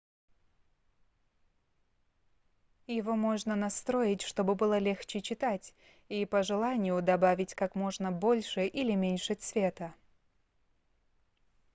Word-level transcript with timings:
его 2.87 3.15
можно 3.15 3.55
настроить 3.55 4.23
чтобы 4.23 4.55
было 4.55 4.79
легче 4.79 5.21
читать 5.21 5.75
и 6.09 6.25
по 6.25 6.41
желанию 6.41 6.99
добавить 7.03 7.53
как 7.53 7.75
можно 7.75 8.11
больше 8.11 8.65
или 8.65 8.95
меньше 8.95 9.35
цвета 9.35 9.93